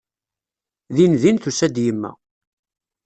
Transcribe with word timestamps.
Dindin 0.95 1.37
tusa-d 1.37 1.75
yemma. 1.85 2.11